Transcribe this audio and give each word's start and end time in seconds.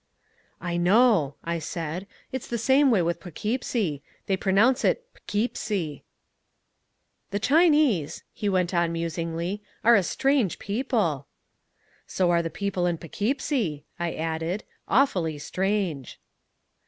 "I 0.59 0.77
know," 0.77 1.35
I 1.43 1.59
said, 1.59 2.07
"it's 2.31 2.47
the 2.47 2.57
same 2.57 2.89
way 2.89 3.03
with 3.03 3.19
Poughkeepsie, 3.19 4.01
they 4.25 4.35
pronounce 4.35 4.83
it 4.83 5.07
P'Keepsie." 5.13 6.01
"The 7.29 7.37
Chinese," 7.37 8.23
he 8.33 8.49
went 8.49 8.73
on 8.73 8.91
musingly, 8.93 9.61
"are 9.83 9.93
a 9.93 10.01
strange 10.01 10.57
people." 10.57 11.27
"So 12.07 12.31
are 12.31 12.41
the 12.41 12.49
people 12.49 12.87
in 12.87 12.97
P'Keepsie," 12.97 13.83
I 13.99 14.13
added, 14.15 14.63
"awfully 14.87 15.37
strange." 15.37 16.19